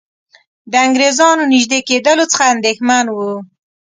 [0.71, 3.33] د انګریزانو نیژدې کېدلو څخه اندېښمن وو.